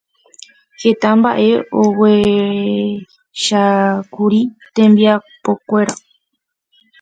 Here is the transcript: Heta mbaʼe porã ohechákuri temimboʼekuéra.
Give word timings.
Heta 0.81 1.09
mbaʼe 1.19 1.49
porã 1.69 1.89
ohechákuri 1.93 4.41
temimboʼekuéra. 4.73 5.93